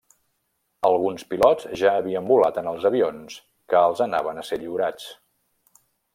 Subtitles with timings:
[0.87, 3.37] Alguns pilots ja havien volat en els avions
[3.75, 5.07] que els anaven a ser lliurats.